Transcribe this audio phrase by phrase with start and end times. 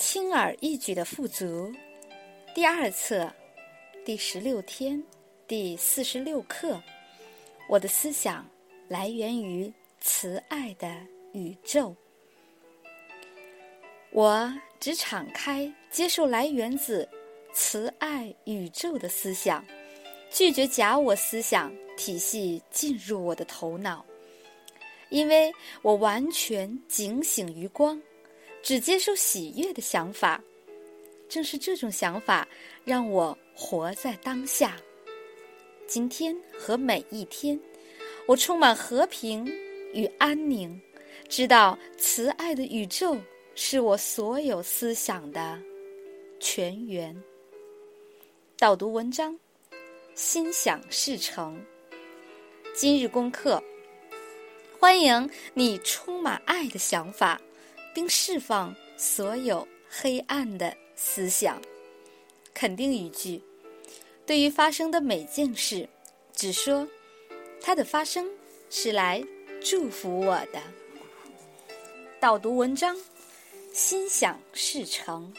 [0.00, 1.70] 轻而易举的富足，
[2.54, 3.30] 第二册，
[4.02, 5.04] 第十六天，
[5.46, 6.82] 第四十六课。
[7.68, 8.48] 我的思想
[8.88, 9.70] 来源于
[10.00, 10.90] 慈爱的
[11.34, 11.94] 宇宙。
[14.10, 14.50] 我
[14.80, 17.06] 只敞开接受来源自
[17.52, 19.62] 慈爱宇宙的思想，
[20.30, 24.02] 拒绝假我思想体系进入我的头脑，
[25.10, 28.00] 因为我完全警醒于光。
[28.62, 30.42] 只接受喜悦的想法，
[31.28, 32.46] 正是这种想法
[32.84, 34.76] 让我活在当下。
[35.86, 37.58] 今天和每一天，
[38.26, 39.44] 我充满和平
[39.92, 40.80] 与安宁，
[41.28, 43.16] 知道慈爱的宇宙
[43.54, 45.60] 是我所有思想的
[46.38, 47.16] 泉源。
[48.56, 49.36] 导读文章，
[50.14, 51.60] 心想事成。
[52.74, 53.60] 今日功课，
[54.78, 57.40] 欢迎你充满爱的想法。
[57.94, 61.60] 并释放所有黑暗的思想。
[62.52, 63.42] 肯定语句：
[64.26, 65.88] 对于发生的每件事，
[66.34, 66.86] 只说
[67.60, 68.28] 它的发生
[68.68, 69.24] 是来
[69.62, 70.60] 祝福我的。
[72.20, 72.96] 导读文章，
[73.72, 75.32] 心想事成。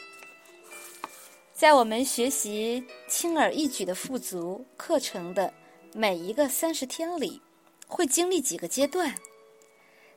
[1.52, 5.52] 在我们学习轻而易举的富足课程的
[5.94, 7.40] 每一个三十天里，
[7.86, 9.14] 会经历几个阶段。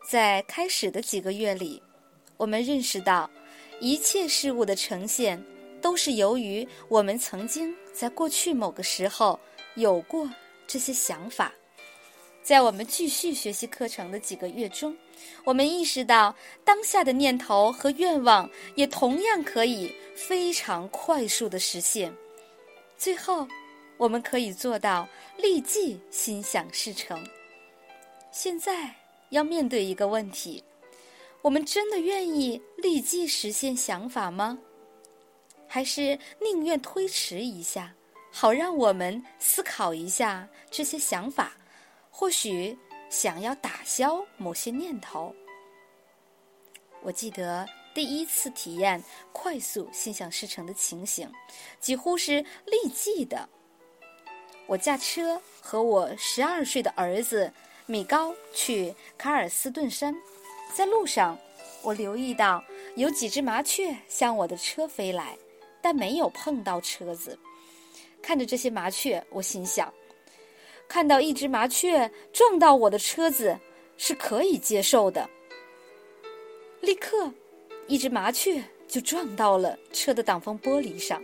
[0.10, 1.82] 在开始的几个月里。
[2.38, 3.30] 我们认识到，
[3.80, 5.42] 一切事物的呈现
[5.82, 9.40] 都是由于我们曾经在过去某个时候
[9.76, 10.30] 有过
[10.68, 11.54] 这些想法。
[12.44, 14.96] 在我们继续学习课程的几个月中，
[15.44, 22.14] 我们意识到当下的念头和愿望也同样可以非常快速的实现。
[22.98, 23.48] 最后，
[23.98, 27.20] 我们可以做到立即心想事成。
[28.32, 28.94] 现在
[29.30, 30.64] 要面对一个问题。
[31.46, 34.58] 我们真的愿意立即实现想法吗？
[35.68, 37.94] 还是宁愿推迟一下，
[38.32, 41.56] 好让我们思考一下这些想法？
[42.10, 42.76] 或许
[43.12, 45.36] 想要打消某些念头。
[47.04, 51.32] 我记得第一次体验快速心想事成的情形，
[51.80, 53.48] 几乎是立即的。
[54.66, 57.54] 我驾车和我十二岁的儿子
[57.86, 60.16] 米高去卡尔斯顿山。
[60.74, 61.40] 在路上，
[61.86, 62.64] 我留意到
[62.96, 65.38] 有几只麻雀向我的车飞来，
[65.84, 67.38] 但没有碰到车子。
[68.24, 69.94] 看着这些麻雀，我心想：
[70.88, 73.56] 看到一只麻雀撞到我的车子
[73.98, 75.30] 是可以接受的。
[76.82, 77.32] 立刻，
[77.88, 81.22] 一只麻雀就撞到了车的挡风玻璃上。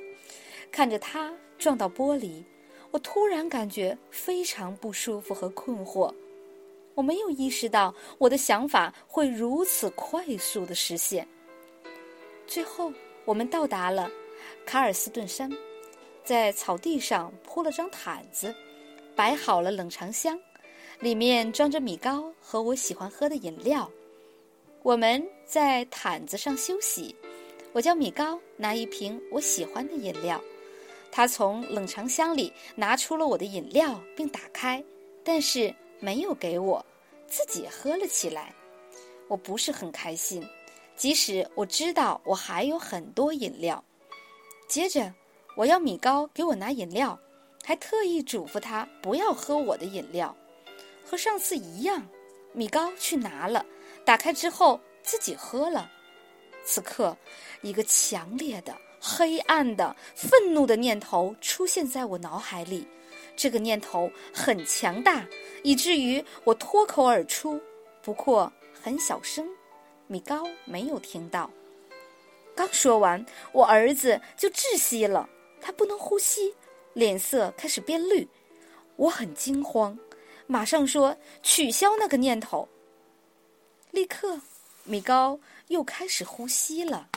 [0.72, 2.44] 看着它撞到玻璃，
[2.92, 6.14] 我突然感觉非常不舒服和困惑。
[6.94, 11.28] 我没有意识到我的想法会如此快速的实现。
[12.46, 12.92] 最后，
[13.24, 14.12] 我们到达了
[14.66, 15.50] 卡尔斯顿山，
[16.24, 18.54] 在草地上铺了张毯子，
[19.16, 20.38] 摆好了冷藏箱，
[21.00, 23.90] 里面装着米糕和我喜欢喝的饮料。
[24.84, 27.16] 我们在毯子上休息，
[27.72, 30.42] 我叫米糕拿一瓶我喜欢的饮料，
[31.10, 34.84] 他从冷藏箱里拿出了我的饮料并打开，
[35.24, 35.74] 但是。
[36.02, 36.86] 没有给我，
[37.28, 38.54] 自己喝了起来。
[39.30, 40.46] 我不是很开心，
[40.98, 43.82] 即使我知道我还有很多饮料。
[44.68, 45.14] 接着，
[45.56, 47.18] 我要米高给我拿饮料，
[47.64, 50.36] 还特意嘱咐他不要喝我的饮料。
[51.06, 52.06] 和上次一样，
[52.52, 53.66] 米高去拿了，
[54.04, 55.90] 打开之后自己喝了。
[56.66, 57.16] 此刻，
[57.62, 62.88] 一个强烈的、黑暗的、愤怒的念头出现在我脑海里。
[63.42, 65.26] 这个念头很强大，
[65.64, 67.60] 以至于我脱口而出，
[68.04, 69.50] 不过很小声，
[70.06, 71.50] 米高没有听到。
[72.56, 75.28] 刚说完，我儿子就窒息了，
[75.60, 76.54] 他不能呼吸，
[76.94, 78.30] 脸色开始变绿。
[78.96, 79.98] 我很惊慌，
[80.46, 82.70] 马上说取消那个念头。
[83.90, 84.40] 立刻，
[84.84, 87.10] 米高又开始呼吸了。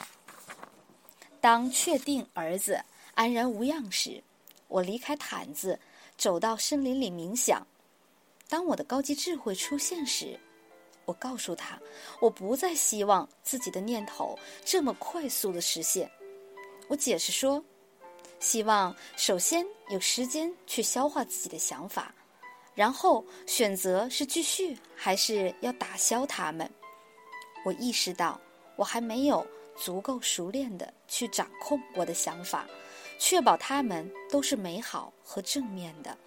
[1.39, 2.81] 当确定儿子
[3.13, 4.23] 安然无恙时，
[4.67, 5.79] 我离开毯子。
[6.17, 7.65] 走到森林里冥想。
[8.47, 10.39] 当我的高级智慧出现时，
[11.05, 11.79] 我告诉他，
[12.19, 16.09] 我不再希望自己的念头这么快速的实现。
[16.87, 17.63] 我解释说，
[18.39, 22.13] 希望首先有时间去消化自己的想法，
[22.75, 26.69] 然后选择是继续还是要打消它们。
[27.65, 28.39] 我意识到，
[28.75, 29.45] 我还没有
[29.75, 32.67] 足够熟练的去掌控我的想法。
[33.17, 36.17] 确保他们都是美好和正面的。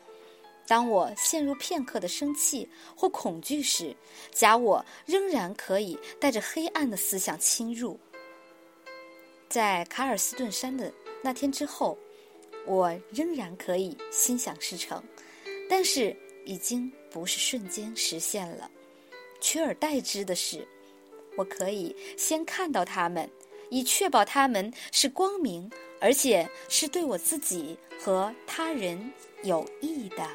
[0.66, 3.96] 当我陷入片刻的生气或恐惧时，
[4.30, 7.98] 假我仍然可以带着黑暗的思想侵入。
[9.48, 10.92] 在卡尔斯顿山的
[11.22, 11.96] 那天之后，
[12.66, 15.02] 我仍然可以心想事成，
[15.70, 16.14] 但是
[16.44, 18.70] 已经不是瞬间实现了。
[19.40, 20.68] 取而代之的是，
[21.34, 23.26] 我可以先看到他们，
[23.70, 25.70] 以确保他们是光明，
[26.00, 29.12] 而且是对我自己和他人
[29.42, 30.28] 有益的。